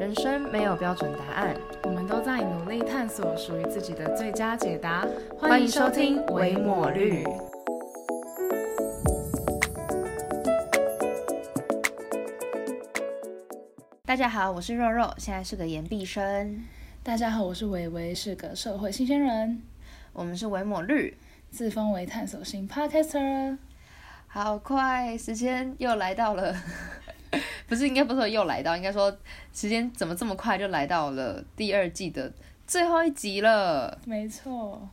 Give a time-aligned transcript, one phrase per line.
[0.00, 5.06] 人生没有标准答案，我们都在努力探索属于自己的最佳解答。
[5.38, 7.22] 欢迎收听《维抹绿》。
[14.06, 16.64] 大家好，我是肉肉，现在是个研毕生。
[17.02, 19.60] 大家好，我是维维，是个社会新鲜人。
[20.14, 21.14] 我们是维抹绿，
[21.50, 23.58] 自封为探索型 podcaster。
[24.26, 26.56] 好快，时间又来到了，
[27.70, 29.16] 不是应该不是说又来到，应该说
[29.54, 32.30] 时间怎么这么快就来到了第二季的
[32.66, 33.96] 最后一集了。
[34.04, 34.88] 没错，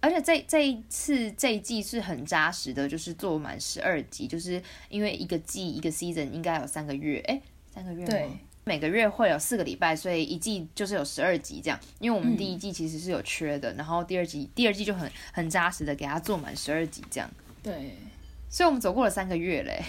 [0.00, 7.38] 而且这这一次这一季是很扎实的，就是做满十二集，就是因为一个季一个 season 应该有三个月，哎，
[7.74, 8.06] 三个月吗？
[8.08, 8.30] 对，
[8.64, 11.78] 每个月会有四个礼拜，所以一季就是有十二集这样。
[11.98, 12.36] 因为我们嗯。
[12.38, 17.30] 第一季其实是有缺的，然后第二季第二季就很很扎实的给它做满十二集这样，
[17.62, 17.98] 对，
[18.48, 19.82] 所以我们走过了三个月嘞。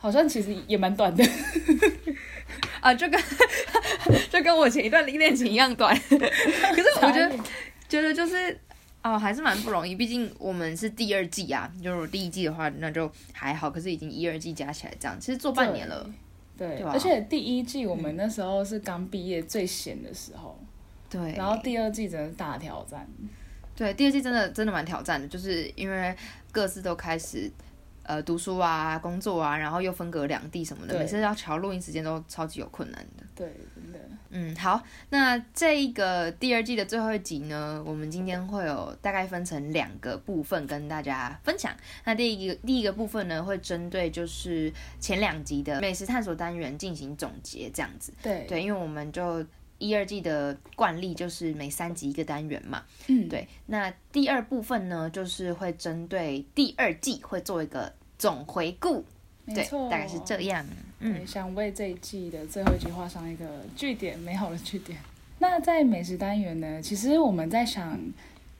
[0.00, 1.22] 好像其实也蛮短的。
[2.80, 3.20] 啊，就跟
[4.32, 7.30] 就跟我前一段恋情一样短， 可是我觉得
[7.86, 8.58] 觉得就是
[9.02, 16.10] 哦，还是蛮不容易，毕竟我们是第二季啊，就是第一季的话那就还好，可是已经一二季加起来这样，其实做半年了，
[16.56, 20.58] 对，而且第一季我们那时候是刚毕业最闲的时候，
[21.10, 23.06] 对，然后第二季真的是大挑战。
[23.76, 26.16] 对第二季真的真的蛮挑战的，就是因为
[26.50, 27.50] 各自都开始。
[28.02, 33.24] 呃，读书啊，工作啊，然后又分隔两地什么的，每次要调录音时间都超级有困难的。
[33.34, 33.98] 对，真的。
[34.30, 41.72] 嗯，好，那这一个第二季的最后一集呢，我们今天会有大概分成两个部分跟大家分享。
[42.04, 48.12] 那第一个第一个部分呢，会针对就是前两集的美食探索单元进行总结，这样子。
[48.22, 49.44] 对对，因为我们就
[49.80, 52.84] 一二季的惯例就是每三集一个单元嘛。
[53.08, 59.04] 嗯，对，那第二部分呢，就是会针对第二季会做一个总回顾，
[59.46, 60.64] 对没错，，大概是这样。
[61.00, 64.98] 嗯对，想为这一季的最后一集画上一个句点，美好的句点。
[65.38, 67.98] 那在美食单元呢，其实我们在想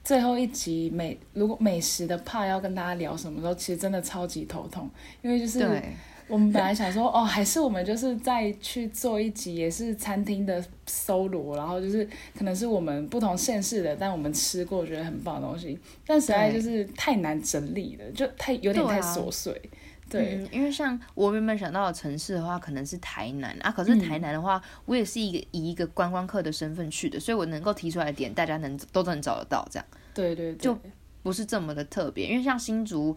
[0.03, 4.89] 最后一集美如果美食的 part 要跟大家聊什么时候，其实真的超级头痛，
[5.21, 5.93] 因为就是对，
[6.31, 15.77] 我们本来想说哦，还是我们就是再去做一集也是餐厅的搜罗，然后就是可能是我们不同县市的，但我们吃过觉得很棒的东西，
[16.07, 19.61] 但实在就是太难整理了，就太有点太琐碎。
[20.09, 23.71] 对，嗯，因为像我原本想到的城市的话，可能是台南啊。
[23.71, 30.77] 可是台南的话，我也是一个以一个观光客的身份去的，所以我能够提出来的点，大家能都能找得到，这样对对对，就
[31.23, 32.27] 不是这么的特别。
[32.27, 33.15] 因为像新竹，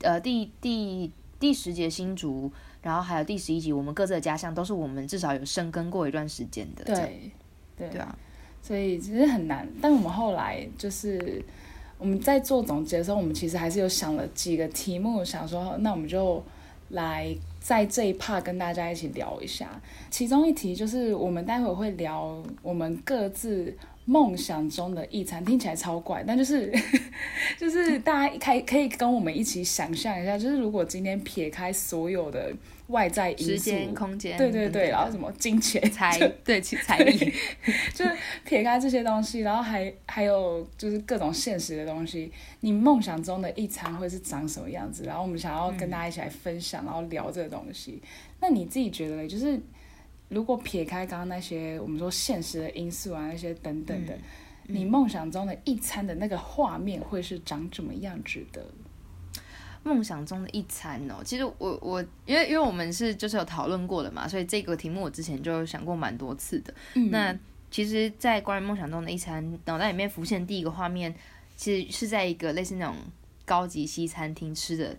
[0.00, 2.50] 呃，第第第十节新竹，
[2.82, 7.30] 然后还有第十一集，我们各自的家乡都是我们至少有深耕过一段时间的，对
[7.76, 8.18] 对对啊，
[8.62, 9.68] 所以其实很难。
[9.80, 11.44] 但我们后来就是
[11.98, 16.42] 我们在做总结的时候，我们其实还是有想了几个题目，想说那我们就
[16.90, 19.80] 来在这一 part 跟大家一起聊一下。
[20.10, 23.76] 其中一题就是我们待会会聊我们各自。
[24.06, 26.72] 梦想中的一餐听起来超怪，但就是
[27.58, 32.52] 就是大家开可以跟我们一起想象一下，就是如果今天撇开所有的
[32.86, 37.16] 外在因素，时间、空间，对对对，然后什么金钱、财对其财力，
[37.92, 38.12] 就是
[38.44, 42.30] 撇开这些东西，然后还还有就是各种现实的东西，
[42.60, 45.02] 你梦想中的一餐会是长什么样子？
[45.02, 48.00] 然后我们想要跟大家一起来分享，然后聊这个东西。
[48.38, 49.26] 那你自己觉得呢？
[49.26, 49.58] 就是
[50.28, 54.16] 如果撇开刚刚那些我们说现实的因素啊，那些等等的，
[54.66, 58.64] 你梦想中的一餐的那个画面会是长怎么样子的？
[59.82, 66.74] 梦想中的一餐哦，其实我我因为因为我们是就是有讨论过的嘛，所以这个题目我之前就有想过蛮多次的。
[66.94, 67.38] 嗯那
[67.68, 71.14] 其实，在关于梦想中的一餐，脑袋里面浮现第一个画面，
[71.56, 72.94] 其实是在一个类似那种
[73.44, 74.96] 高级西餐厅吃的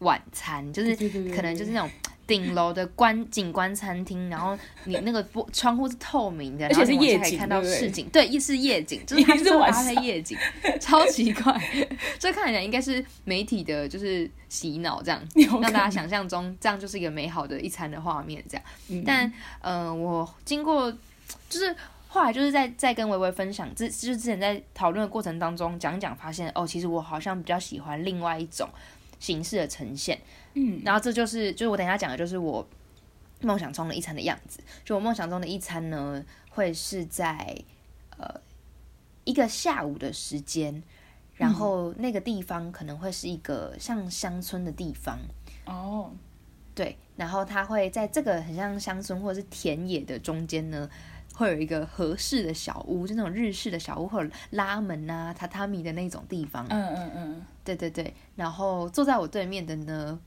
[0.00, 0.94] 晚餐，就是
[1.34, 1.88] 可能就是那种
[2.32, 10.38] 顶楼的观景观餐厅，然后你那个玻窗户是透明的，而且是夜景可以看到市景，对，是夜景， 就是它是是搭配夜景，
[10.80, 11.60] 超奇怪，
[12.18, 15.22] 这看起来应该是媒体的，就是洗脑这样，
[15.60, 18.64] 让大家想象中这样就是一个美好的一餐的画面这样。
[18.88, 19.26] 嗯但
[19.60, 20.90] 嗯、呃我经过
[21.50, 21.76] 就是
[22.08, 28.66] 后来就是在在跟维维分享，之就是之前在讨论的过程当中讲一讲，发现哦，其实我好像比较喜欢另外一种
[29.18, 30.18] 形式的呈现。
[30.54, 32.66] 嗯，然后这就是就是我等一下讲的，就是我
[33.40, 34.60] 梦想中的一餐的样子。
[34.84, 37.56] 就我梦想中的一餐呢，会是在
[38.18, 38.40] 呃
[39.24, 40.82] 一个下午的时间。
[41.34, 45.18] 然后那个地方可能会是一个像乡村的地方，
[45.64, 46.12] 哦，
[46.72, 50.88] 对，然后它会在这个很像乡村或者是田野的中间呢，
[51.34, 56.64] 会有一个合适的小屋，就那种日式的小屋，或者拉门啊、榻榻米的那种地方。
[56.68, 60.20] 嗯嗯嗯对对对，然后坐在我对面的呢，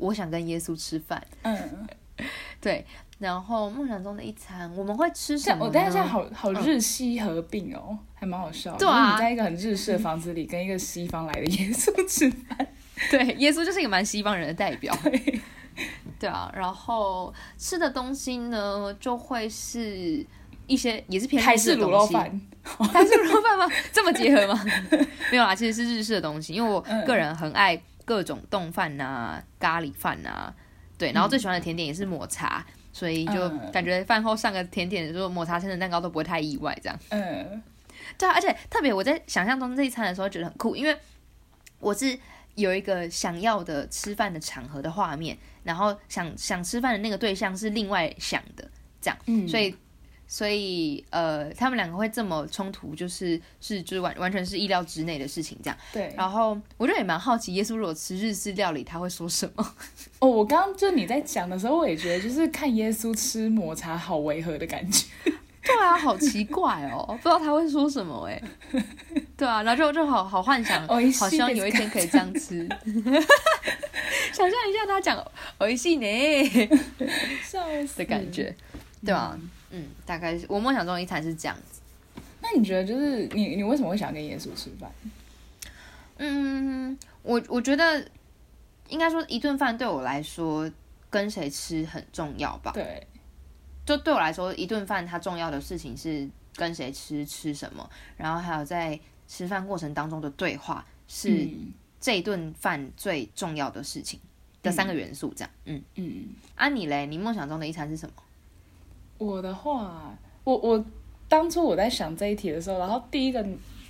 [0.00, 1.22] 我想跟耶稣吃饭。
[1.42, 1.86] 嗯，
[2.60, 2.84] 对，
[3.18, 8.78] 然后梦想中的一餐，我们会吃什么我等一下好好日西合并哦，还蛮好笑的。
[8.78, 12.66] 对啊你在一个很日式的房子里，跟一个西方来的耶稣吃饭。
[13.10, 14.94] 对，耶稣就是一个蛮西方人的代表。
[16.18, 20.26] 对啊，然后吃的东西呢，就会是
[20.66, 22.06] 一些也是偏泰日式式卤肉。
[22.06, 22.40] 饭，
[22.92, 23.66] 泰式卤肉饭吗？
[23.90, 24.62] 这么结合吗？
[25.30, 30.52] 没有啦，其实是日式的东西，因为我嗯个人很爱各种冻饭呐、咖喱饭呐，
[30.98, 33.70] 对，然后最喜欢的甜点也是抹茶，所以就嗯。
[33.72, 36.98] 感觉饭后上个甜点，说抹茶千层蛋糕都不会太意外这样。
[37.10, 37.62] 嗯。
[38.18, 40.96] 对啊，而且特别我在想象中这一餐的时候觉得很酷，因为
[41.78, 42.18] 我是
[42.56, 48.68] 有一个想要的吃饭的场合的画面，然后想想吃饭的那个对象是另外想的，
[49.00, 49.74] 这样，嗯，所以
[50.32, 55.76] 所以呃，他们两个会这么冲突，就是是就是完完全是意料之内的事情，这样。
[55.92, 56.14] 对。
[56.16, 59.74] 然后我就也蛮好奇，耶稣如果吃日式料理，他会说什么？
[60.20, 65.06] 哦，我刚刚就你在讲的时候，我也觉得就是看耶稣吃抹茶好违和的感觉。
[65.62, 68.40] 对啊，好奇怪哦，不知道他会说什么哎。
[69.36, 72.68] 对啊，然后就就好好幻想，好希望有一天可以这样吃。
[74.32, 76.06] 想象一下他讲“维系呢”
[77.44, 78.54] 笑死的感觉，
[79.04, 79.38] 对吧？
[79.70, 81.80] 嗯，大概是我梦想中的一餐是这样子。
[82.42, 84.90] 那你觉得就是你你为什么会想跟耶稣吃饭？
[86.16, 88.06] 嗯，我我觉得
[88.88, 90.70] 应该说一顿饭对我来说
[91.08, 92.72] 跟谁吃很重要吧。
[92.72, 93.06] 对，
[93.86, 98.98] 就对我来说，一顿饭它重要的事情是跟谁吃、吃什么，然后还有在
[99.28, 104.18] 吃饭过程当中的对话，是嗯这一顿饭最重要的事情
[104.62, 105.32] 的三个元素。
[105.36, 106.24] 这样，嗯，嗯，
[106.54, 108.14] 啊你嘞，你梦想中的一餐是什么？
[109.20, 110.82] 我的话，我我
[111.28, 113.44] 当初我在想这一题的时候，然后第一个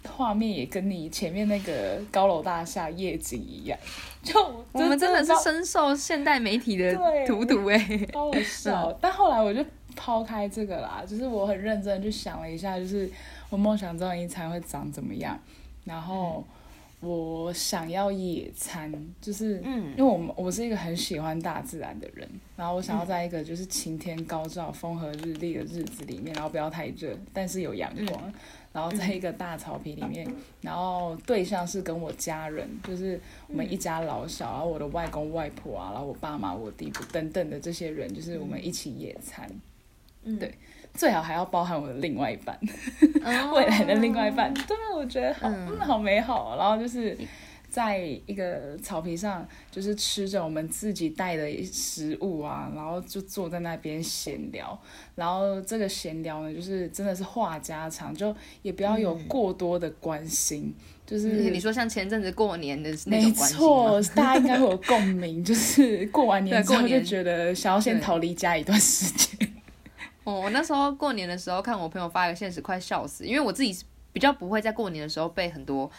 [0.08, 3.78] 画面也跟你前面那个高楼大厦夜景一样，
[4.22, 4.34] 就
[4.72, 6.92] 我们真的是深受现代媒体的
[7.26, 7.78] 荼毒哎。
[9.00, 13.08] 但后来我就抛开这个啦，就是我很认真地去想了一下，就是
[13.50, 15.38] 我梦想中的一餐会长怎么样，
[15.84, 16.42] 然后
[17.00, 19.90] 我想要野餐，就是嗯。
[19.92, 28.32] 因为我们我是一个很喜欢大自然的人，然后我想要在一个就是晴天高照、风和日丽的日子里面，然后不要太热，但是有阳光，
[28.72, 30.26] 然后在一个大草皮里面，
[30.60, 33.18] 然后对象是跟我家人，就是
[33.48, 39.50] 我们一家老小，然后我的外公外婆啊，然后我爸妈、我弟等等的这些人，就是我们一起野餐，
[40.24, 40.38] 嗯。
[40.38, 40.54] 对
[40.94, 42.58] 最好还要包含我的另外一半。
[43.24, 46.56] 哦 未来的另外一半，对，我觉得好，嗯嗯，好美好哦。
[46.58, 47.16] 然后就是
[47.68, 54.78] 在一个草皮上，就是吃着我们自己带的食物啊，然后就坐在那边闲聊。
[55.14, 60.74] 然后这个闲聊呢，就是真的是话家常，就也不要有过多的关心，
[61.06, 69.49] 就是嗯你说像前阵子过年的那没种关系错？，大家应该会有共鸣，就是过完年之后就觉得想要先逃离家一段时间。
[70.24, 75.90] 哦，我那时候过年的时候看我朋友发一个现实，快笑死，因为我自己比较不会在过年的时候被很多。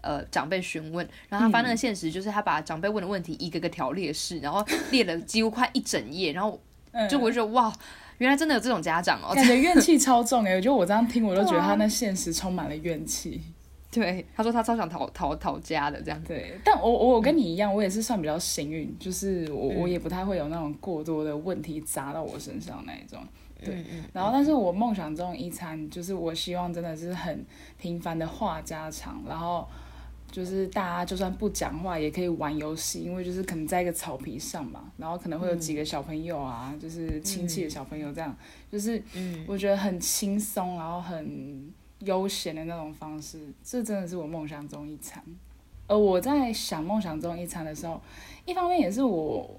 [0.00, 6.58] 呃，长辈询问，然后他发那个现实，就是他把长辈问的问题一个个条列式，然后列了几乎快一整页，然后
[6.92, 7.70] 嗯就我就觉得哇，
[8.18, 10.54] 原来真的有这种家长哦，感觉怨气超重哎！
[10.54, 13.42] 我觉得我这样听，我都觉得他那现实充满了怨气。
[13.90, 23.20] 对，他说他超想逃逃逃家的这样，对，但我我我跟你一样，我也是算比较幸运，就是我、嗯我也不太会有那种过多的问题砸到我身上那一种。
[23.64, 23.74] 对。
[23.74, 27.44] 嗯嗯然后，但是我梦想中的一餐，就是我希望真的是很
[27.78, 29.66] 平凡的话家常，然后
[30.30, 38.36] 就是大家就算不讲话也可以玩游戏，因为就是可能在一个草皮上嘛，然后可能会有几个小朋友啊，就是亲戚的小朋友这样，
[38.70, 39.44] 就是嗯。
[39.48, 45.22] 我觉得很轻松，然后很悠闲的那种方式，这真的是我梦想中一餐。
[45.86, 47.98] 而我在想梦想中一餐的时候，
[48.44, 49.58] 一方面也是我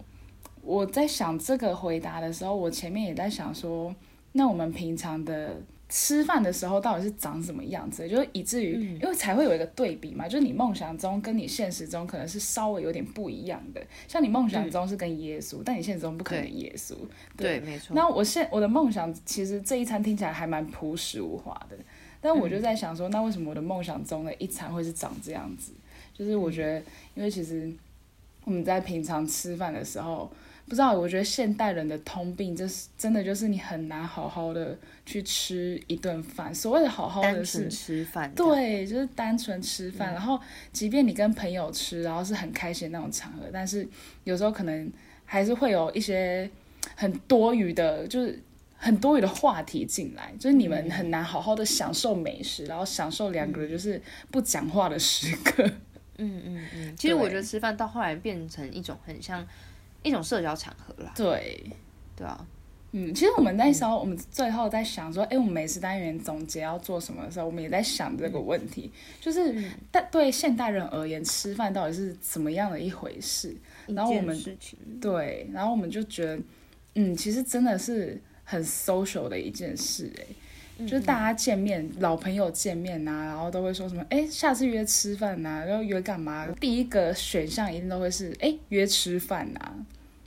[0.61, 3.93] 我在想这个回答的时候，我前面也在想说，
[4.33, 5.55] 那我们平常的
[5.87, 8.07] 吃饭的时候到底是长什么样子？
[8.07, 13.81] 就是以至于，嗯因为才会有一个对比嘛，就是你梦想中跟你现实中可能是稍微有点不一样的。
[14.07, 16.93] 像你梦想中是跟耶稣，但你现实中不可能耶稣。
[17.35, 21.75] 对，没错，那我现我的梦想，其实这一餐听起来还蛮朴实无华的，
[22.21, 25.71] 但我就在想说，那为什么我的梦想中的一餐会是长这样子？
[26.13, 26.79] 就是我觉得，
[27.15, 27.71] 因为其实
[28.43, 30.29] 我们在平常吃饭的时候，
[30.69, 36.53] 不知道，我觉得现代人的通病，就是真的就是你很难好好的去吃一顿饭。
[36.53, 40.13] 所谓的好好的是，吃饭，对，就是单纯吃饭。
[40.13, 40.39] 然后，
[40.71, 43.87] 即便你跟朋友吃，然后是很开心的那种场合，但是
[44.23, 44.91] 有时候可能
[45.25, 46.47] 还是会有一些
[46.95, 48.39] 很多余的，就是
[48.77, 53.99] 很多余的话题进来，就是你们很难好好的享受美食，然后享受两个人就是
[54.29, 55.63] 不讲话的时刻。
[56.21, 59.45] 嗯嗯嗯， 其实我觉得吃饭到后来变成一种很像
[60.03, 61.61] 一种社交场合啦，对，
[62.15, 62.47] 对啊，
[62.91, 73.55] 嗯，其实我们那时候，我们最后在想说，哎，我们美食单元总结要做什么的时候，我们也在想这个问题，就是但对现代人而言，吃饭到底是怎么样的一回事？
[73.87, 74.39] 然后我们
[74.99, 76.39] 对，然后我们就觉得，
[76.95, 80.25] 嗯，其实真的是很 social 的一件事，哎，
[80.87, 86.47] 就是大家见面，老朋友见面呐，然后都会说什么，哎，下次约吃饭呐，然后约干嘛？
[86.59, 89.73] 第一个选项一定都会是，哎，约吃饭呐，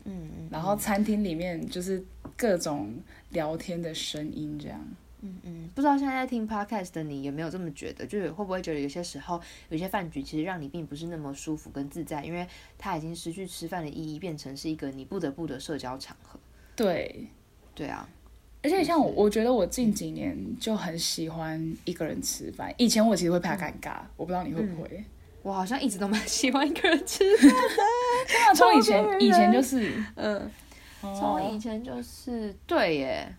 [0.04, 2.04] 嗯嗯，然后餐厅里面就是。
[2.34, 2.92] 各种
[3.30, 4.80] 聊天的声音，这样，
[5.20, 8.04] 嗯嗯，不知道现在在听 podcast 的你有没有这么觉得？
[8.04, 12.44] 就是会不会觉得有些时候，有些饭局其实让你并不是那么舒服跟自在，因为
[12.78, 16.40] 它已经失去吃饭的意义，变成是一个你不得不的社交场合。
[16.74, 17.28] 对，
[17.76, 18.08] 对啊，
[18.62, 22.72] 而且像我，我觉得我近几年就很喜欢一个人吃饭。
[22.78, 25.04] 以前我其实会怕尴尬，我不知道你会不会。
[25.42, 30.50] 我好像一直都蛮 喜欢一个人吃饭的， 从以前以前就是，嗯。
[31.02, 33.34] 从以前就是对耶，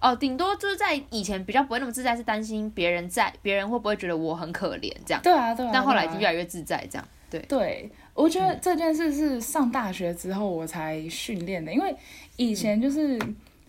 [0.00, 5.20] 哦，顶多就是在以前比较不会那么自在，是担心别人在，别人会不会觉得我很可怜这样。
[5.22, 5.70] 对啊，对啊。
[5.74, 7.06] 但后来已经越来越自在这样。
[7.28, 7.38] 对。
[7.42, 11.94] 对，我觉得这件事是上大学之后我才训练的，因为
[12.36, 13.20] 以前就是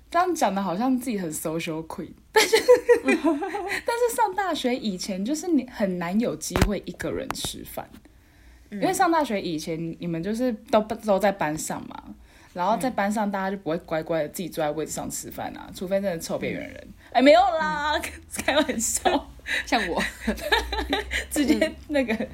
[0.10, 2.56] 刚讲的好像自己很 social queen， 但是
[3.06, 7.90] 但是上大学以前就是你很难有机会一个人吃饭，
[8.72, 12.04] 因为上大学以前你们就是都都在班上嘛。
[12.54, 16.88] 然后在班上，大家就不会乖乖的自己坐在位置上吃饭啊，除非真的臭边缘人。
[17.12, 17.94] 哎，没有啦，
[18.34, 19.30] 开玩笑，
[19.64, 20.02] 像我，
[21.30, 22.28] 直接那个，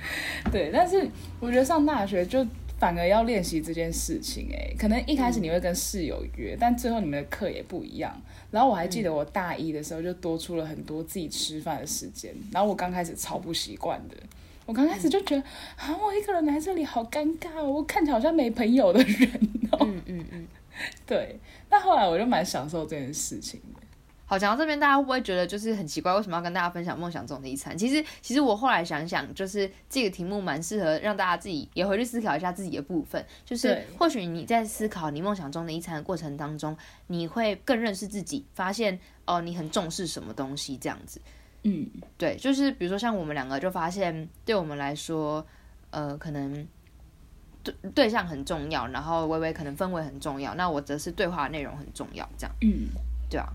[0.49, 0.71] 对。
[0.71, 1.05] 但是
[1.41, 2.45] 我觉得上大学就
[2.83, 8.21] 反而要练习这件事情，哎，可能一开始你会跟室友约，但最后你们的课也不一样。
[8.51, 14.17] 然后我还记得我大一的时候就多出了很多自己吃饭的时间，然后我刚开始超不习惯的。
[14.65, 15.41] 我刚开始就觉得
[15.77, 19.29] 啊，我一个人来这里好尴尬哦，我看起来好像没朋友的人
[19.71, 19.77] 哦。
[19.79, 20.47] 嗯嗯嗯，
[21.07, 21.39] 对。
[21.69, 23.79] 但后来我就蛮享受这件事情的。
[24.33, 27.77] 好，讲到这边，大家会不会觉得就是很奇怪，为什么要跟大家分享梦想中的一餐？
[27.77, 33.23] 其实，其实我后来想想，就是这个题目蛮适合让大家自己也回去思考一下自己的部分。
[33.45, 36.75] 就是或许你在思考你梦想中的一餐的过程当中，
[37.05, 41.21] 你会更认识自己，发现哦，你很重视什么东西这样子。
[41.61, 41.87] 嗯，
[42.17, 45.45] 对，就是比如说像我们两个就发现，对我们来说，
[45.91, 46.67] 呃，可能
[47.61, 52.89] 对对象很重要，然后微微可能氛围很重要，那我则是对话内容很重要，这样，嗯，
[53.29, 53.47] 对啊，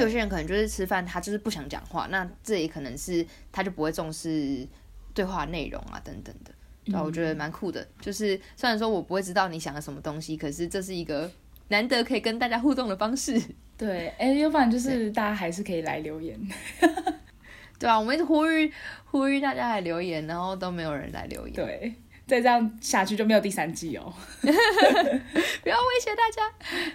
[0.00, 4.66] 有些人可能就是吃饭，他就是不想讲话，那这也可能是他就不会重视
[5.14, 6.52] 对话内容啊，等等的，
[6.84, 11.30] 对，我觉得蛮酷的，就是虽然说我不会知道你想了什么东西，可是这是一个
[11.68, 13.40] 难得可以跟大家互动的方式，
[13.76, 16.38] 对，哎，要不然就是大家还是可以来留言。
[17.78, 18.72] 对啊，我们一直呼吁
[19.06, 21.56] 呼吁大家来留言，然后都没有人来留言。
[21.56, 21.92] 对，
[22.28, 24.14] 再这样下去就没有第三季哦。
[24.40, 26.42] 不要威胁大家。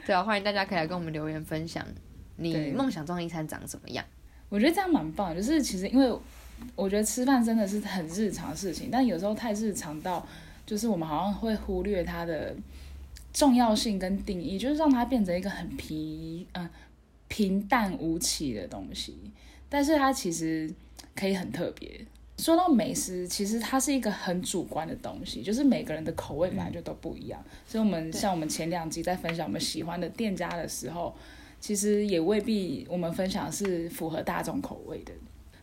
[0.05, 1.85] 对啊，欢迎大家可以来跟我们留言分享
[2.37, 4.03] 你梦想中的一餐长什么样。
[4.49, 6.11] 我觉得这样蛮棒，就是其实因为
[6.75, 10.25] 我觉得吃饭真的是很日常的事情，但有时候太日常到，
[10.65, 12.55] 就是我们好像会忽略它的
[13.33, 16.69] 重要性跟定义，就是让它变成一个很平嗯
[17.27, 19.17] 平淡无奇的东西。
[19.69, 20.73] 但是它其实
[21.13, 21.99] 可以很特别。
[22.37, 27.43] 说到美食，其实它是一个很主观的东西，就是每个人的口味本来就都不一样。
[27.67, 31.13] 所以，我们像我们前两集在分享我们喜欢的店家的时候，
[31.59, 35.13] 其实也未必我们分享是符合大众口味的。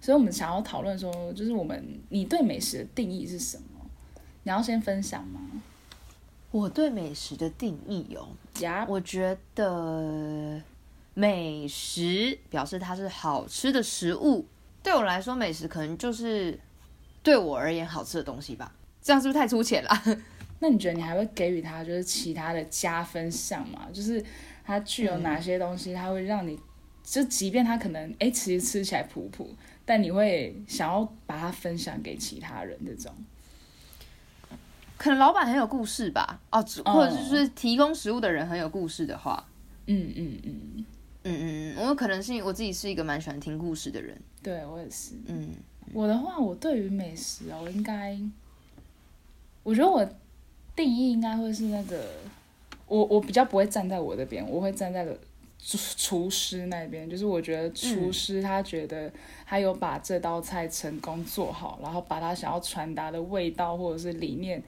[0.00, 3.86] 所以我们想要讨论说，就是我们你对美食的定义是什么？
[4.42, 5.40] 你要先分享吗？
[6.50, 8.28] 我对美食的定义哦，
[8.60, 10.60] 呀，我觉得。
[11.16, 14.44] 美食表示它是好吃的食物，
[14.82, 16.58] 对我来说，美食可能就是
[17.22, 18.74] 对我而言好吃的东西吧。
[19.00, 19.90] 这样是不是太粗浅了？
[20.58, 23.86] 那你觉得你还会给予它就是其他的加分项吗？
[23.92, 24.20] 就是
[24.64, 26.58] 它具有哪些东西，它会让你
[27.02, 29.54] 就即便它可能哎其实吃起来普普，
[29.84, 33.12] 但你会想要把它分享给其他人这种？
[34.96, 39.44] 可能老板很有故事吧，哦，或者就是提供食物的人很有故事的话，
[39.86, 40.84] 嗯嗯嗯。
[41.26, 44.14] 嗯嗯，我可能是我自己是一个蛮喜欢听故事的人。
[44.42, 45.14] 对我也是。
[45.26, 45.48] 嗯，
[45.94, 48.14] 我的话，我对于美食哦，应该，
[49.62, 50.06] 我觉得我
[50.76, 52.06] 定义应该会是那个，
[52.86, 55.06] 我我比较不会站在我这边，我会站在
[55.58, 57.08] 厨厨师那边。
[57.08, 59.10] 就是我觉得厨师他觉得
[59.46, 64.62] 他有把这道菜成功做好，然后把他想要传达的味道或者是理念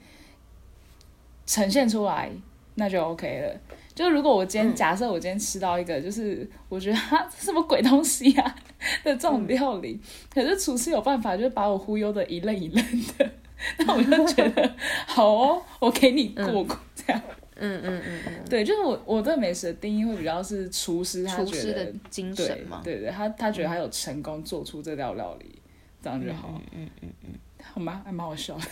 [1.45, 2.31] 呈现出来，
[2.75, 3.59] 那就 OK 了。
[3.93, 8.55] 就如果我今天假设我今天吃到一个，就是我觉得 它什么鬼东西呀
[9.03, 9.99] 的这种料理，
[10.31, 12.85] 可是厨师有办法，就是把我忽悠的一愣一愣
[13.17, 13.31] 的，
[13.79, 14.75] 那我就觉得
[15.07, 17.19] 好哦，我给你过过这样。
[17.59, 22.81] 嗯嗯嗯嗯，对，就是我我对美食的定义会比较是厨师他觉得厨师的精对神嘛。
[22.83, 25.61] 对对，他他觉得他有成功做出这道料理，
[26.03, 27.33] 这样就好，嗯嗯嗯
[27.63, 28.01] 好吗？
[28.05, 28.65] 还蛮好笑的。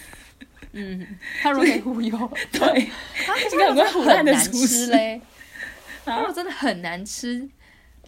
[0.72, 1.06] 嗯，
[1.42, 2.18] 他如果可以忽悠，
[2.52, 2.60] 对，
[3.26, 5.22] 他这个很会很难的厨师吃嘞。
[6.06, 7.50] 啊如果真的很难吃，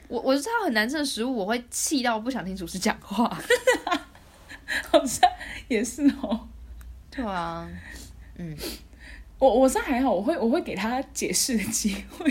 [0.07, 3.27] 我我知道很难吃的食物，我会气到不想听厨师讲话。
[4.91, 5.29] 好像
[5.69, 6.47] 也是哦。
[7.09, 7.67] 对啊，
[9.39, 12.29] 我我是还好，我会我会给他解释的机会。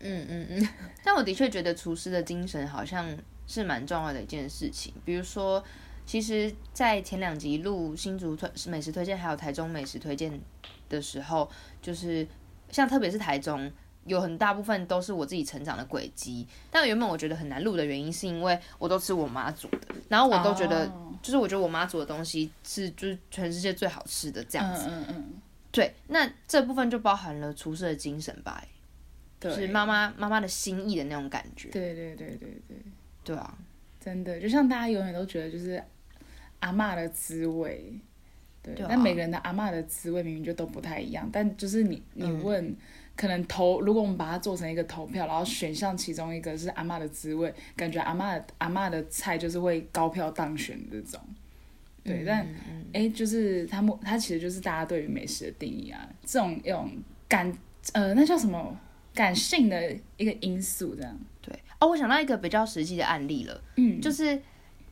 [0.00, 0.68] 嗯嗯嗯，
[1.02, 3.06] 但我的确觉得厨师的精神好像
[3.46, 4.92] 是蛮重要的一件事情。
[5.04, 5.62] 比如说，
[6.04, 10.38] 其实，在前两集录新竹推美食推荐，还有台中美食推荐
[10.88, 11.50] 的时候，
[11.80, 12.26] 就是
[12.70, 13.72] 像特别是台中，
[14.04, 16.46] 有很大部分都是我自己成长的轨迹。
[16.70, 24.84] 但原本我觉得很难录的原因，是因为我都吃我妈煮的，然后我都觉得，哦就是我觉得我妈煮的东西是就是全世界最好吃的这样子。
[24.88, 25.32] 嗯嗯嗯，
[25.76, 28.64] 对，那这部分就包含了厨师的精神吧，
[29.38, 31.68] 对，就是妈妈妈妈的心意的那种感觉。
[31.68, 32.76] 对对对对对，
[33.22, 33.58] 对啊，
[34.00, 35.82] 真的，就像大家永远都觉得就是
[36.60, 37.92] 阿嬷的滋味，
[38.62, 42.76] 对，但每个人的阿嬷的滋味明明就都不太一样，但就是你你嗯问。
[43.18, 51.20] 可能投，如果我们把它做成一个投票，然后选项其中一个是阿嬷的滋味，感觉阿嬷阿嬷的菜就是会高票当选的这种。
[52.06, 52.46] 对，但
[52.92, 56.90] 哎，就是他们，他其实就是大家对于美食的定义啊，这种一种
[57.28, 57.52] 感，
[57.92, 58.74] 呃，那叫什么
[59.12, 61.18] 感性的一个因素，这样。
[61.42, 64.40] 对哦，我想到一个比较实际的案例了，嗯，就是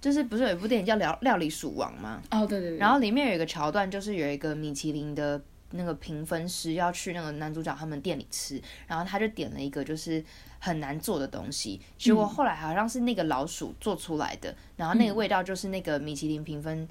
[0.02, 2.20] 就是不是有一部电影叫《料料理鼠王》吗？
[2.30, 5.40] 哦，对对对，然后里面有一个桥段，就是有一个米其林的
[5.70, 10.22] 那个评分师要去那个男主角他们店里吃，然后他就点了一个就是
[10.58, 16.86] 很难做的东西，结果后来好像是那个老鼠做出来的，然后那个味道就是那个米其林评分。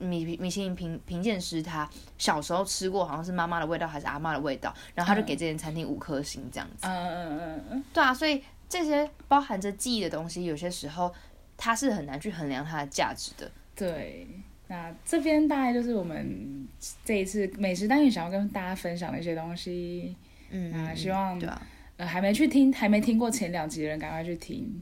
[0.00, 1.88] 米米其林评评鉴师他
[2.18, 6.86] 小时候吃过，好像是妈妈的味道还是阿妈的味道，然后他就给这间餐厅五颗星这样子。
[6.86, 11.14] 嗯嗯嗯嗯，对啊，所以这些包含着记忆的东西，有些时候
[11.56, 13.50] 它是很难去衡量它的价值的。
[13.76, 14.26] 对。
[14.68, 16.64] 那这边大概就是我们
[17.04, 20.14] 这一次美食单元想要跟大家分享的一些东西。
[20.50, 21.60] 嗯，那嗯希望对啊，
[21.96, 24.80] 呃，还没去听，还没听过前两集的人，赶快去听。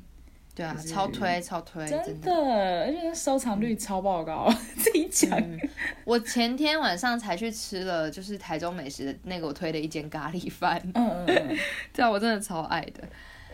[0.58, 2.32] 对啊，超推超推，真真的，
[2.84, 5.30] 而且收藏率超爆高， 自己讲。
[5.38, 5.56] 嗯，
[6.04, 11.56] 我前天晚上才去吃了，就是台中美食的那个我推的一间咖喱饭，嗯嗯嗯，
[11.94, 13.04] 对啊，我真的超爱的。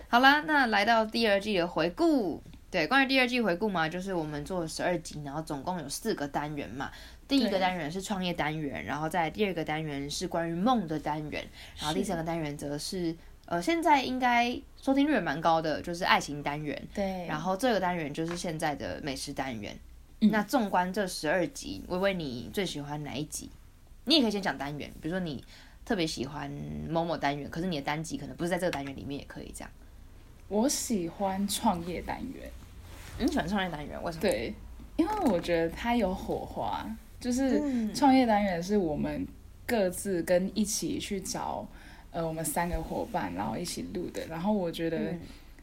[0.08, 6.90] 好啦，那来到第二季的回顾，对，关于第二季回顾嘛，就是我们做了十二集，然后总共有四个单元嘛。
[7.28, 7.60] 第一个对。
[7.60, 11.44] 单元是创业单元，然后在第二个单元是关于梦的单元，
[11.78, 13.14] 然后第三个单元则是
[13.46, 16.80] 呃现在应该收听率也蛮高的，就是爱情单元。
[16.94, 17.26] 对。
[17.26, 19.76] 然后这个单元就是现在的美食单元。
[20.20, 23.50] 嗯那纵观这十二集，微微你最喜欢哪一集？
[24.04, 25.44] 你也可以先讲单元，比如说你
[25.84, 26.50] 特别喜欢
[26.88, 29.70] 某某单元，可是你的单集可能不是在这个单元里面，也可以这样。
[30.48, 32.50] 我喜欢创业单元，
[33.18, 34.02] 你喜欢创业单元？
[34.02, 34.22] 为什么？
[34.22, 34.54] 对，
[34.96, 36.86] 因为我觉得它有火花，
[37.20, 39.26] 就是嗯创业单元是我们
[39.66, 41.66] 各自跟一起去找，
[42.14, 44.26] 呃，我们三个伙伴，然后一起录的。
[44.28, 45.20] 然后我觉得，嗯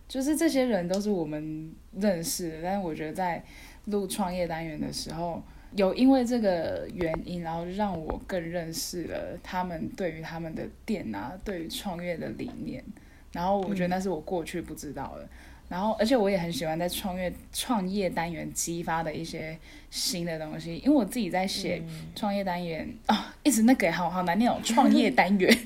[0.07, 3.41] 就是这些人都是我们认识的，但是我觉得在
[3.85, 5.41] 录创业单元的时候，
[5.77, 12.83] 有因为这个原因，然后让我更认识了他们对于他们的店啊，对于创业的理念。
[13.31, 15.25] 然后我觉得那是我过去不知道的。
[15.71, 19.57] 然后，而且我也很喜欢在创业创业单元激发的一些
[19.89, 22.07] 新的东西，因为我自己在写嗯。
[22.13, 25.57] 创业单元啊、一直那个好好难念哦，创业单元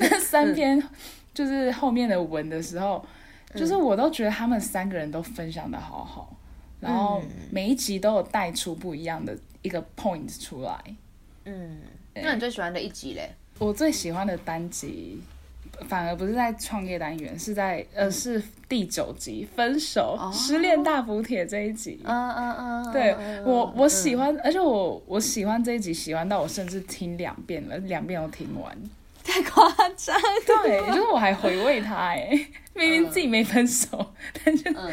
[0.00, 0.82] 那 三篇
[1.34, 3.04] 就是后面的文的时候，
[3.54, 6.34] 就是我都觉得他们三个人都分享的好好，
[6.80, 10.82] 然后每一集都有带出不一样的一个 point 出来。
[11.44, 11.76] 嗯，
[12.14, 13.28] 那你最喜欢的一集嘞？
[13.58, 15.20] 我最喜欢的单集，
[15.86, 22.00] 反而不是在创业单元，是在呃是第九集《分手、哦失恋大补帖》这一集。
[22.04, 24.16] 嗯嗯嗯，对嗯我，我喜。
[24.16, 28.76] 欢，而且我我喜欢这一集，喜欢到我甚至听两遍了，两遍都听完。
[29.22, 30.18] 太夸张。
[30.46, 32.30] 对，就是我还回味它，哎，
[32.74, 34.12] 明明自己没分手，
[34.44, 34.90] 但是嗯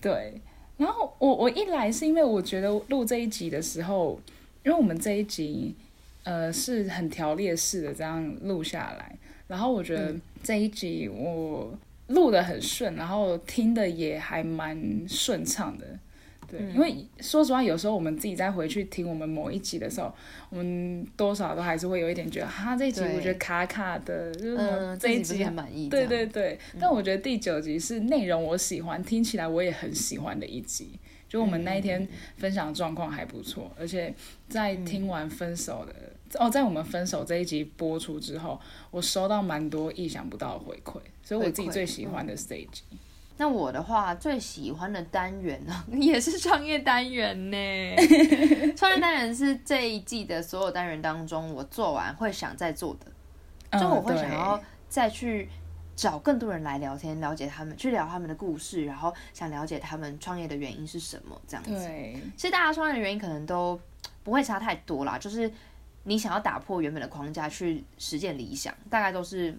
[0.00, 0.40] 对。
[0.76, 4.20] 然后我我一来是因为我觉得录这一集的时候，
[4.64, 5.74] 因为我们这一集
[6.24, 9.14] 呃是很条列式的这样录下来，
[9.50, 15.84] 然后我觉得这一集我录的很顺，然后听的也还蛮顺畅的。
[16.48, 20.12] 对，因为说实话，有时候我们自己再回去听我们某一集的时候，
[20.50, 25.88] 我们多少都还是会有一点觉得，哈，这一集我觉得卡卡的，就是这一集是很满意。
[25.88, 30.90] 对对对，但我觉得第九集是内容我喜欢，听起来我也很喜欢的一集。
[31.28, 32.06] 就我们那一天
[32.38, 34.12] 分享的状况还不错，而且
[34.48, 35.94] 在听完分手的
[36.38, 42.82] 哦，在我们分手这一集播出之后，我收到蛮多意想不到的回馈，所以我自己最喜欢的是这一集。
[43.36, 47.56] 那我的话，最喜欢的单元呢， 也是创业单元呢。
[48.76, 55.48] 创业单元是这一季的所有单元当中，我做完会想再做的，就我会想要再去
[55.96, 61.72] 找更多人来聊天，了解他们，去聊他们的故事，然后想了解他们创业的原因是什么，这样子。
[61.72, 63.80] 对，其实大家创业的原因可能都
[64.22, 65.50] 不会差太多啦，就是
[66.04, 69.58] 你想要打破原本的框架去实践理想，大概都是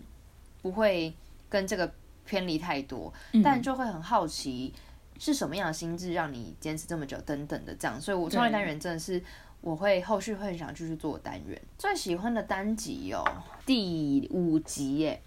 [0.61, 1.13] 不会
[1.49, 1.91] 跟这个。
[2.23, 3.11] 偏离太多，
[3.43, 4.71] 但就会很好奇
[5.17, 7.99] 是什么样的心智让你坚持这么久，等等的这样。
[7.99, 9.21] 所以，我创业单元真的是
[9.59, 11.59] 我会后续会想继续做单元。
[11.79, 13.25] 最喜欢的单集哦，
[13.65, 15.21] 第五集耶，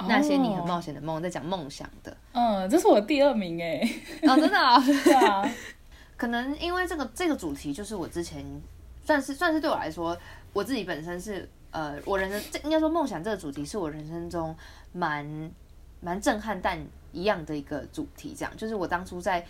[0.00, 2.14] 那些你很冒险的梦，在讲梦想的。
[2.32, 3.80] 嗯，这是我第二名哎。
[4.22, 4.78] 哦，真的啊？
[4.84, 5.48] 对啊。
[6.16, 8.44] 可能因为这个这个主题，就是我之前
[9.04, 10.18] 算是算是对我来说，
[10.52, 14.56] 我自己本身是呃，我人生这应该说梦想这个主题是我人生中
[14.92, 15.50] 蛮。
[16.04, 19.46] 蛮震撼，但一样的一个主题，这样就是我当初在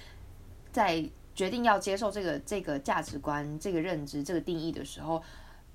[0.71, 1.03] 在
[1.35, 5.23] 决定要接受这个这个价值观、这个认知、这个定义的时候，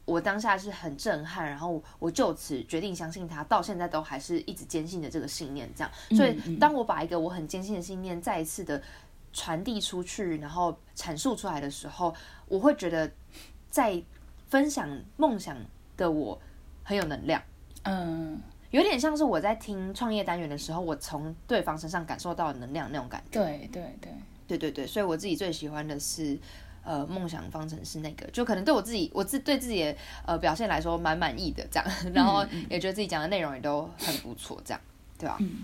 [0.05, 5.91] 我当下是很震撼，然后我就此决定相信他，到现在都还是一直坚信的这个信念，这样。
[6.11, 8.79] 所以，当我把一个我很坚信的信念再一次的
[9.33, 12.13] 传递出去，然后阐述出来的时候，
[12.47, 13.11] 我会觉得
[13.71, 13.99] 在
[14.49, 15.57] 分享梦想
[15.95, 16.39] 的我
[16.83, 17.41] 很有能量。
[17.83, 18.41] 嗯。
[18.69, 23.39] 有点像是我在听创业单元的时候，我从对方身上感受到能量那种感觉。
[23.41, 24.11] 对对对
[24.45, 26.37] 对对对，所以我自己最喜欢的是，
[26.83, 34.81] 呃，梦想方程式那个，就可能对我自己，我自对自己的呃表现来说蛮满意的这样， 然后也觉得自己讲的内容也都很不错，这样，
[35.17, 35.37] 对吧？
[35.39, 35.63] 嗯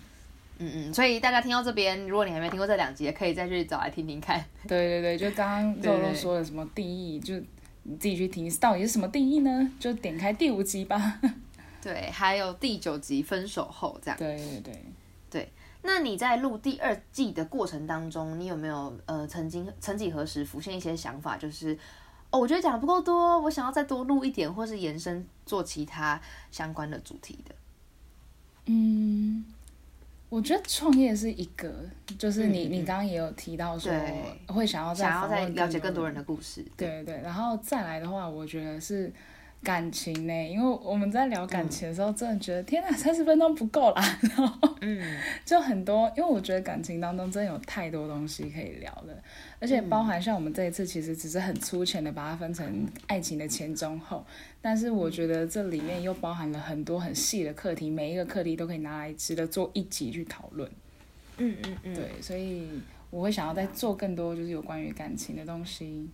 [0.60, 4.42] 嗯嗯，所以大家听到这边，如果你还没听过这两集，可以再去找来听听看。
[4.66, 7.36] 对对对，就刚刚肉肉说的什么定义，就
[7.84, 9.72] 你自己去听，到底是什么定义呢？
[9.80, 11.22] 就点开第五集吧。
[11.82, 14.18] 对，还有第九集分手后这样。
[14.18, 14.86] 对对对
[15.30, 15.52] 对。
[15.82, 21.78] 那你在录第二季的过程当中，你有没有呃曾经曾几何时浮现一些想法，就是
[22.30, 27.54] 哦，我觉得讲的不够多，我想要再多录一点，或是延伸做其他相关的主题的。
[28.68, 29.44] 嗯，
[30.34, 31.72] 我觉得创业是一个，
[32.18, 33.92] 就是你你刚刚也有提到说
[34.48, 36.66] 会想要想要再了解更多人的故事。
[36.76, 39.14] 对对对，然后再来的话，我觉得是。
[39.64, 40.48] 感情呢？
[40.48, 44.20] 因为我们在聊感情的时候，真的觉得天哪，三十分钟不够啦。
[44.22, 49.24] 然后，嗯，就很多，因为我觉得感情当中真的有太多东西可以聊了，
[49.60, 54.26] 而且包含像我们这一次，其实只是很粗浅的把它分成爱情的前中后，
[54.62, 60.70] 但是我觉得这里面又包含了很多很细的课题，每一个课题都可以拿来值得做一集去讨论。
[61.38, 62.68] 嗯嗯嗯，对，所以
[63.10, 66.10] 我会想要再做更多，就是有关于感情的东西。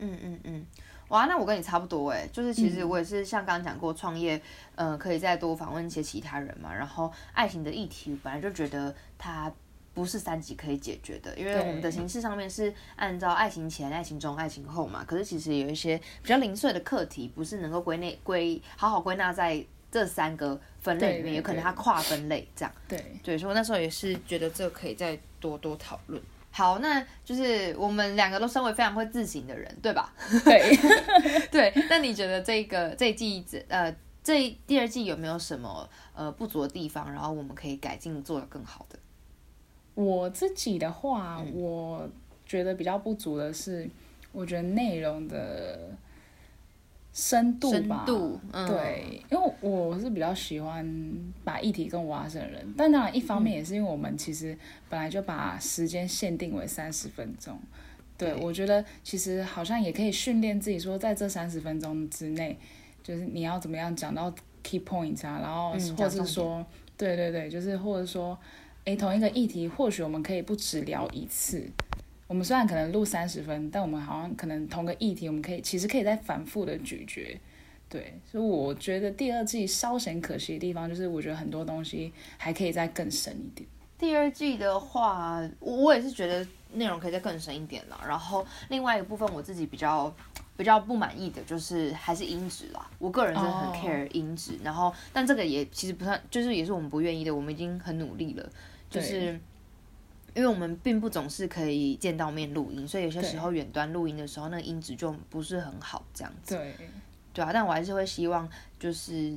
[0.00, 0.66] 嗯嗯嗯。
[1.08, 4.40] 哇，那我跟你差不多哎，就是其实我也是像刚刚讲过，创业，
[4.76, 6.72] 呃，可以再多访问一些其他人嘛。
[6.72, 9.52] 然后爱情的议题，本来就觉得它
[9.92, 15.02] 不是三级可以解决的，因为我们的形式上面是按照爱情前、爱情中、爱情后嘛。
[15.04, 19.60] 可是其实有一些比较零碎的课题，不是能够归内归好好归纳在
[19.90, 22.72] 这三个分类里面，有可能它跨分类这样。
[22.86, 26.22] 对，对，所以我那时候也是觉得这个可以再多多讨论。
[26.50, 30.12] 好，那就是我们两个都身为非常会自省的人，对吧？
[30.44, 30.76] 对，
[31.50, 31.72] 对。
[31.88, 37.10] 那你觉得这个这一季呃这第二季有没有什么呃不足的地方？
[37.12, 38.98] 然后我们可以改进，做得更好的？
[39.94, 42.08] 我自己的话，我
[42.44, 43.88] 觉得比较不足的是，
[44.32, 45.90] 我觉得内容的。
[47.12, 50.86] 深度吧，对，因为我是比较喜欢
[51.42, 54.56] 把议题更挖深的人，但当然一方面也是因为我们其实
[54.88, 57.58] 本来就把时间限定为三十分钟，
[58.16, 62.56] 对我觉得其实好像也可以训练自己说，在这三十分钟之内，
[63.02, 66.64] 就是你要怎么样讲到 key points 啊，然后或者是说，
[66.96, 68.38] 对对对，就是或者说，
[68.84, 71.68] 哎，同一个议题，或许我们可以不只聊一次。
[72.30, 77.36] 我们虽然可能录三十分，但我们好像可能同个议题，我们可以其实可以再反复的咀嚼，
[77.88, 83.68] 对，所以我觉得第二季稍显可惜的地方，就是我觉得很多东西还可以再更深一点。
[83.98, 88.00] 第二季的话，我我也是觉得内容可以再更深一点了。
[88.06, 90.14] 然后另外一个部分，我自己比较
[90.56, 94.52] 比较不满意的就是还是音质啦，我个人是很 care 音质。
[94.62, 98.48] 然后，但这个也其实不算，就是也是我们不愿意的，我们已经很努力了，
[98.88, 99.36] 就是。
[100.34, 106.54] 因为我们并不总是可以见到面录音，所以有些时候远端录音的时候，那个音质就不是很好，这样子。
[106.54, 106.74] 对，
[107.32, 109.36] 对啊，但我还是会希望就是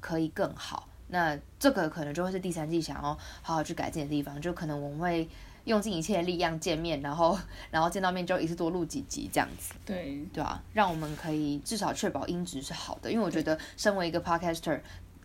[0.00, 0.88] 可以更好。
[1.08, 5.28] 那这个可能就会是第三季想要好好去改进的地方，就可能我们会
[5.64, 7.38] 用尽一切力量见面，然后
[7.70, 14.80] 然后见到面就一次多录几集这样子，对对啊，让我们可以至少确保音质是好的，因为我觉得身为一个 podcaster，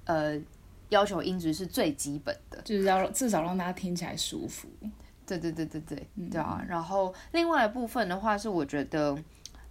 [0.05, 0.39] 呃，
[0.91, 2.61] 要求音质是最基本的。
[2.61, 4.69] 就是要至少让大家听起来舒服。
[5.25, 6.61] 对对对对对，对啊。
[6.67, 9.17] 然后另外一部分的话是，我觉得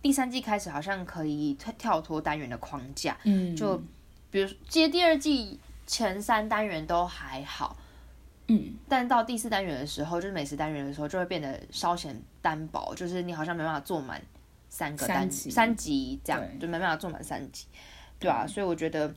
[0.00, 3.76] 第三季开始好像可以跳跳脱单元的框架，嗯，就
[4.30, 7.76] 比如接第二季前三单元都还好，
[8.46, 14.22] 嗯，但到第四单元的时候，就是美食单元的时候，就会变得稍显单薄，就是你好像没办法做满
[14.70, 15.50] 三个单三集。
[15.50, 17.66] 三集这样，就没办法做满三集，
[18.18, 19.12] 对啊，所以我觉得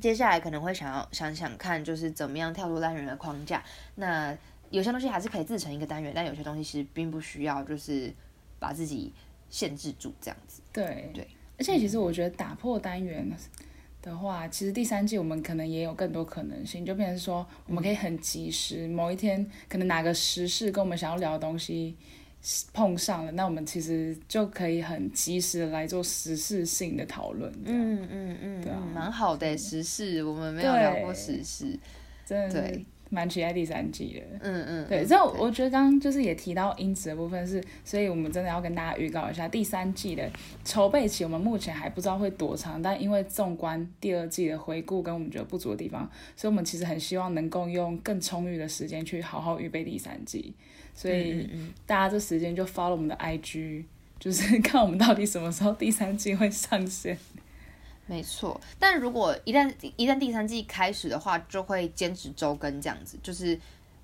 [0.00, 3.62] 接下来可能会想要想想看，就是怎么样跳出单元的框架。
[3.94, 4.36] 那
[4.70, 8.12] 有些东西还是可以自成一个单元，但有些东西其实并不需要，就是
[8.58, 9.12] 把自己
[9.48, 10.60] 限制住这样子。
[10.72, 11.26] 对对，
[11.58, 13.30] 而且其实我觉得打破单元
[14.02, 21.96] 的话，其实第三季我们可能也有更多可能性，就变成说我们可以很及时，某一天可能哪个时事跟我们想要聊的东西
[22.72, 27.52] 碰上了，那我们其实就可以很及时的来做时事性的讨论。
[27.64, 31.78] 嗯，嗯嗯嗯，对蛮好的时事，我们没有聊过时事。
[32.28, 34.38] 对蛮期待第三季的。
[34.40, 40.28] 嗯嗯，对，嗯这我觉得刚刚就是也提到音质的部分是，所以我们真的要跟大家预告一下，第三季的
[40.64, 50.52] 筹备期我们目前还不知道会多长，但因为纵观第二季的回顾跟我们觉得不足的地方，所以我们其实很希望能够用更充裕的时间去好好预备第三季，
[50.94, 51.48] 所以
[51.86, 53.84] 大家这时间就 follow 我们的 IG，
[54.18, 57.16] 就是 看我们到底什么时候第三季会上线。
[58.08, 63.58] 没错，但如果一旦一旦第三季开始的话，就会坚持周更这样子，就是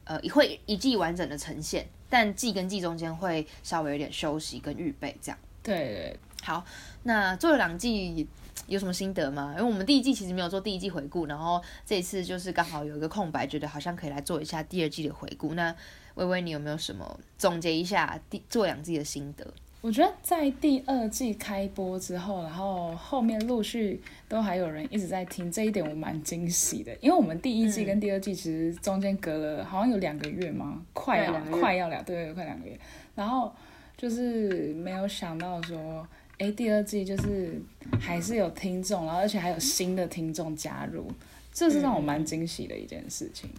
[0.05, 5.39] 呃会一季完整的呈现，但季跟季中间会稍微有点休息跟预备这样。
[5.63, 6.65] 对对好，
[7.05, 8.27] 那做了两季
[8.67, 9.55] 有什么心得吗？
[9.57, 15.55] 因为我们第一季其实没有做第一季回顾，然后这一次就是刚好有一个空白，觉得好像可以来做一下第二季的回顾。
[15.55, 15.73] 那
[16.17, 19.47] 微微，你有没有什么总结一下第做两季的心得？
[19.83, 26.97] 我觉得在第二季开播之后，然后后面陆续都还有人一直在听，这一点我蛮惊喜的。
[27.01, 30.81] 因为我们第一季跟第二季其实中间隔了好像有两个月吗？
[30.93, 32.79] 快要快要两对对，快两个月。
[33.17, 33.53] 然后
[33.97, 36.07] 就是没有想到说，
[36.39, 37.61] 哎，第二季就是
[38.01, 41.11] 还是有听众，然后而且还有新的听众加入，
[41.53, 43.51] 这是让我蛮惊喜的一件事情。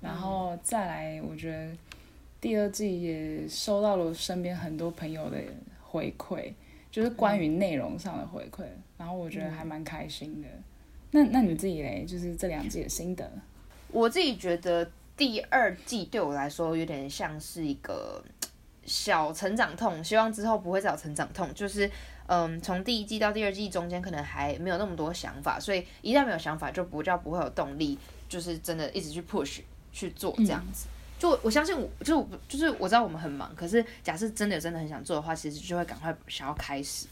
[0.00, 1.68] 然后再来，我觉得
[2.44, 5.38] 第二季也收到了身边很多朋友的
[5.80, 6.52] 回馈，
[6.90, 8.64] 就是关于内容上的回馈，
[8.98, 10.48] 然后我觉得还蛮开心的。
[11.12, 13.32] 那那你自己嘞，就是这两季的心得？
[13.88, 18.22] 我自己觉得第二季对我来说有点像是一个
[18.84, 21.48] 小成长痛，希望之后不会再有成长痛。
[21.54, 21.90] 就是
[22.26, 30.88] 嗯，从第一季到第二季中间可能还没有那么多想法，所以一旦没有想法，就不叫不会有动力，就是真的一直去 push 去做这样子。
[31.24, 37.06] 就我相信我，就是我就是我知道我们很忙，可是假设真的有真的很想做的话，其实就会赶快想要开始。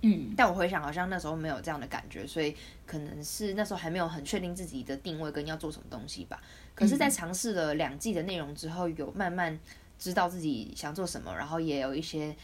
[0.00, 6.40] 嗯，但我回想，好像那时候没有这样的感觉，所以可能是那时候还没有很确定自己的定位跟要做什么东西吧。
[6.74, 9.58] 可是，在尝试了两季的内容之后，有慢慢
[9.98, 12.34] 知道自己想做什么，然后也有一些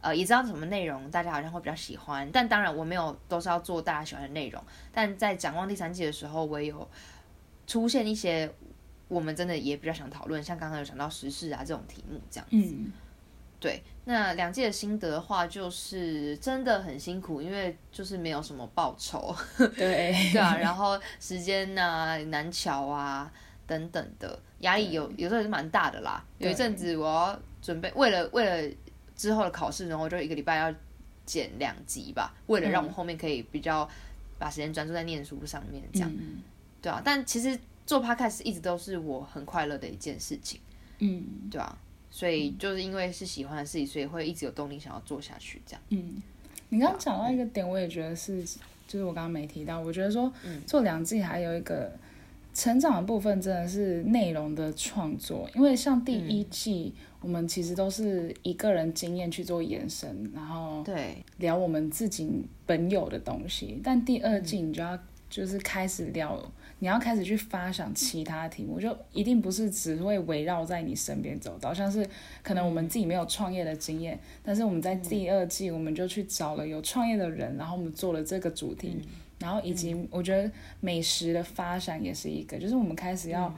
[0.00, 2.26] 呃，也知道什么内容大家好像会比较喜欢。
[2.32, 4.64] 但当然，我没有都是要做大家喜欢的内容。
[4.90, 6.88] 但在展望第三季的时候，我也有
[7.66, 8.50] 出现一些
[9.12, 12.46] 我们真的也比较想讨论，像刚刚有讲到时事啊这种题目这样。
[12.50, 12.90] 嗯，
[13.60, 19.34] 对，那两季的心得的话，就是真的很辛苦，因为就是没有什么报酬，
[19.76, 23.30] 对， 对啊，然后时间呐、难巧啊
[23.66, 26.24] 等等的压力有有时候也是蛮大的啦。
[26.38, 28.76] 有一阵子我要准备，为了为了
[29.14, 30.74] 之后的考试，然后我就一个礼拜要
[31.24, 33.88] 剪两集吧，为了让我后面可以比较
[34.38, 36.42] 把时间专注在念书上面，这样，嗯。
[36.80, 37.00] 对啊。
[37.04, 37.56] 但其实
[37.92, 40.58] 做 podcast 一直都是我很快乐的一件事情，
[41.00, 41.76] 嗯对啊。
[42.10, 45.82] 所以就是因为是喜欢的事情，所以会一直有动力想要做下去，这样。
[45.90, 46.22] 嗯。
[46.70, 48.42] 你刚刚讲到一个点，我也觉得是，
[48.88, 51.92] 就是我刚刚没提到，我觉得说嗯做两季还有一个
[52.54, 56.94] 成长的部分，真的是内容的创作，因为像第一季。
[57.22, 62.28] 我们其实都是一个人经验去做延伸，然后对，聊我们自己
[62.66, 63.80] 本有的东西。
[63.80, 64.98] 但第二季你就要
[65.32, 66.38] 就是开始聊，
[66.80, 72.06] 你要开始去发想其他题目，就一定不是只会围绕在你身边走到，像是
[72.42, 78.98] 可能我们自己没有创业的经验，但是我们在第二季我们就去找了有创业的人，然后我们做了这个主题，
[79.38, 83.54] 然后以及我觉得美食的发展也是一个，就是我们开始要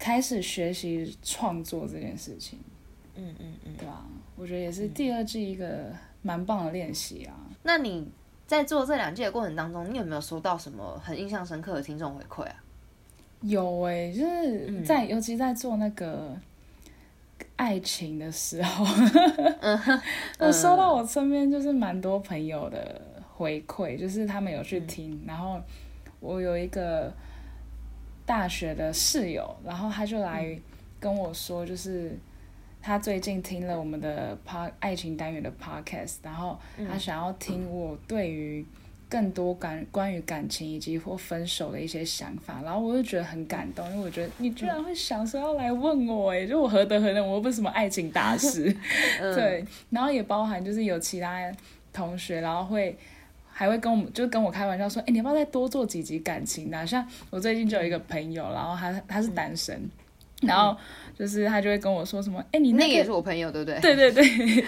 [0.00, 2.58] 开始学习创作这件事情。
[3.14, 3.74] 嗯嗯嗯。
[3.78, 5.92] 对啊，我觉得也是第二季一个
[6.22, 7.32] 蛮棒的练习啊。
[7.62, 8.08] 那你
[8.46, 12.54] 在做这两季的过程当中，你有没有收到什么很印象深刻的听众回馈啊？
[13.42, 16.34] 有诶、就是在、尤其在做那个
[17.56, 18.84] 爱情的时候，
[20.40, 23.00] 我收到我身边就是蛮多朋友的
[23.34, 25.60] 回馈，就是他们有去听，然后
[26.20, 27.12] 我有一个
[28.24, 30.58] 大学的室友，然后他就来
[30.98, 32.18] 跟我说，就是
[32.86, 36.56] 他最近听了我们的 p 爱情单元的 podcast，然后
[36.88, 38.64] 他想要听我对于。
[39.08, 48.64] 更多感关于感情以及或分手的一些想法，然后我就觉得很感动，因为我觉得你居然会想说要来问我，哎，就我何德何能，我又不是什么爱情大师，
[49.32, 51.40] 对，然后也包含就是有其他
[51.92, 52.98] 同学，然后会
[53.48, 56.84] 还会跟我们就跟我开玩笑说，哎，你要不要再多做几集感情的？
[56.84, 59.88] 像我最近就有一个朋友，然后他他是单身。
[60.42, 60.76] 然后
[61.18, 63.80] 就是他就会跟我说什么，哎，你那个也是我朋友，对不对？
[63.80, 64.64] 对对 对，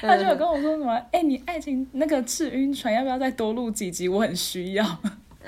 [0.00, 4.08] 他就有跟我说什么，哎，你爱情那个赤晕船要不要再多录几集？
[4.08, 4.86] 我很需要。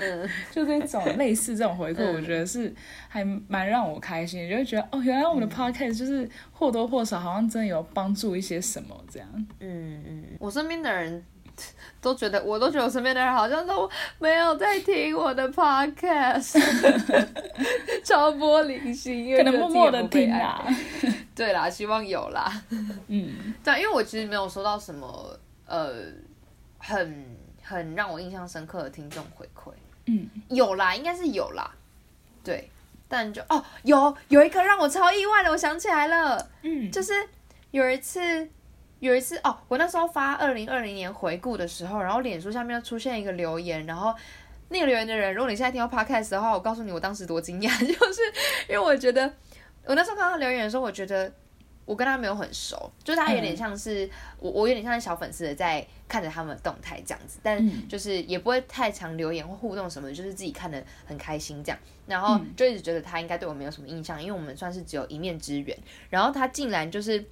[0.01, 2.73] 嗯， 就这种类似这种回馈，我觉得是
[3.09, 9.27] 还蛮让我开心，就会觉得哦，原来我们的 podcast 就是或多或少好像真的有帮助一些什么这样。
[9.59, 11.23] 嗯嗯，我身边的人。
[12.01, 16.59] 都觉得，我都觉得我身边的人好像都没有在听我的 podcast，
[18.03, 20.65] 超玻璃心，可能默默的听啦。
[21.35, 22.51] 对啦，希望有啦。
[23.07, 25.93] 嗯，对，因为我其实没有收到什么呃
[26.77, 27.25] 很
[27.63, 29.71] 很让我印象深刻的听众回馈。
[30.05, 31.69] 嗯，有啦，应该是有啦。
[32.43, 32.69] 对，
[33.07, 36.49] 但就哦，有有一个让我超意外的，我想起来了。
[36.61, 37.13] 嗯，就是
[37.71, 38.49] 有一次。
[38.99, 44.13] 有一次哦，我那时候发二零二零年回顾的时候，然后脸书下面又出现一个留言，然后
[44.67, 48.21] 那个留言的人，如果你现在听到 podcast 的话，我告诉你我当时多惊讶， 就是
[48.67, 49.33] 因为我觉得
[49.85, 51.31] 我那时候看到留言的时候，我觉得
[51.85, 65.77] 我跟他没有很熟，就是他有点像是我，我有点像是小粉丝的在看着他们的动态这样子，但就是也不会太常留言或互动什么，就是自己看的很开心这样，然后就一直觉得他应该对我没有什么印象，因为我们算是只有一面之缘，
[66.09, 67.25] 然后他竟然就是。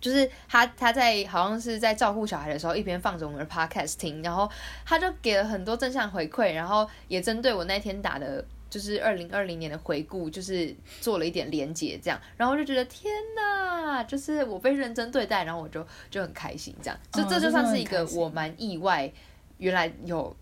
[0.00, 4.48] 就是他，他在好像是在照顾小孩的时候，一边放着我们的 podcast 听，然后
[4.84, 19.10] 他就给了很多正向回馈，然后也针对我那天打的，就是二零二零年的回顾，就是做了一点连结，这样，然后就觉得天哪，就是我被认真对待，然后我就就很开心，这样，就这就算是一个我蛮意外，
[19.58, 20.34] 原来有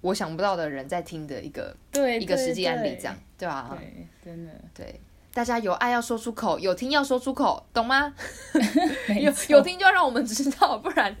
[0.00, 3.76] 我想不到的人在听的一个对一个实际案例，这样，对吧？
[3.78, 5.00] 对，真的对。
[5.38, 8.12] 大家有爱要说出口，有听要说出口，懂吗？
[9.22, 11.14] 有有听就要让我们知道，不然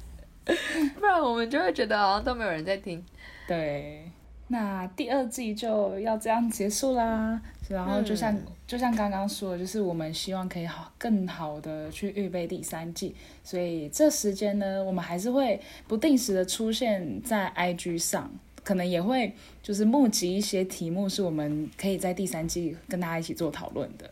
[0.98, 3.00] 不然我们就会觉得好像都没有人在听。
[3.46, 4.10] 对，
[4.48, 7.40] 那第二季就要这样结束啦。
[7.68, 18.28] 然后就像就像刚刚说的，就是我们希望可以好更好的去预备第三季，所以这时间呢，我们还是会不定时的出现在 IG 上。
[18.64, 24.10] 可能也会就是募集一些题目，是我们可以在第三季跟大家一起做讨论的。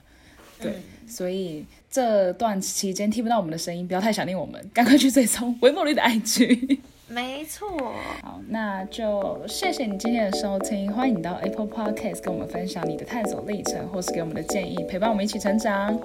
[0.59, 0.72] 对，
[1.06, 6.78] 所以这段期间听不到我们的声音，不要太想念我们，赶快去追踪维莫绿的 IG。
[7.09, 7.92] 没错。
[8.22, 15.96] 好，那就谢谢你今天的收听，欢迎你到 Apple Podcast 跟我们分享你的探索历程，或是给我们的建议，陪伴我们一起成长。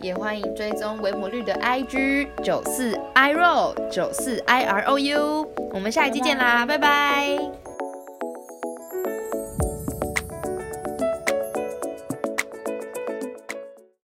[0.00, 5.46] 也欢迎追踪维摩绿的 IG 九四 i r o 九四 i r o u。
[5.72, 7.69] 我们下一期见啦，拜拜。